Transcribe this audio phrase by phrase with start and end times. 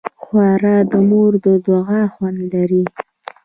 [0.21, 2.83] ښوروا د مور د دعا خوند لري.